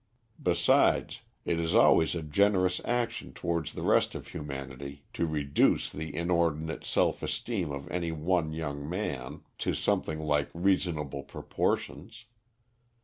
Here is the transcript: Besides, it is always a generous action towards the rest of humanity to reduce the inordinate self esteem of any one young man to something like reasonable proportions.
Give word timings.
Besides, 0.41 1.19
it 1.45 1.59
is 1.59 1.75
always 1.75 2.15
a 2.15 2.23
generous 2.23 2.81
action 2.85 3.33
towards 3.33 3.71
the 3.73 3.83
rest 3.83 4.15
of 4.15 4.27
humanity 4.29 5.03
to 5.13 5.27
reduce 5.27 5.91
the 5.91 6.15
inordinate 6.15 6.83
self 6.83 7.21
esteem 7.21 7.71
of 7.71 7.87
any 7.91 8.11
one 8.11 8.51
young 8.51 8.89
man 8.89 9.41
to 9.59 9.75
something 9.75 10.17
like 10.19 10.49
reasonable 10.55 11.21
proportions. 11.21 12.25